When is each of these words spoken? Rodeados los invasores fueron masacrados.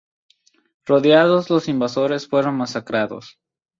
Rodeados 0.83 1.51
los 1.51 1.67
invasores 1.67 2.27
fueron 2.27 2.55
masacrados. 2.55 3.37